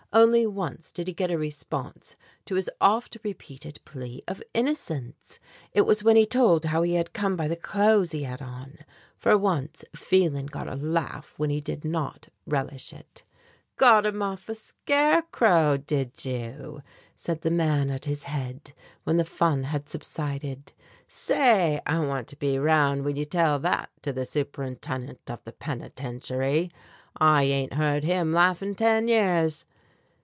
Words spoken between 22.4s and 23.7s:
'round when you tell